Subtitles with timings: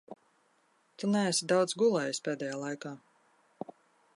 [1.03, 2.95] Tu neesi daudz gulējis pēdējā laikā.